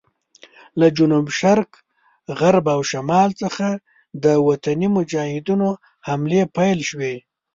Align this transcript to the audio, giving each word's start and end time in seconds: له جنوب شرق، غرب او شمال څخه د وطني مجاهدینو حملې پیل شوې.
له 0.79 0.87
جنوب 0.97 1.27
شرق، 1.39 1.71
غرب 2.39 2.65
او 2.75 2.81
شمال 2.91 3.29
څخه 3.41 3.67
د 4.23 4.25
وطني 4.47 4.87
مجاهدینو 4.97 5.69
حملې 6.07 6.41
پیل 6.57 6.79
شوې. 6.89 7.15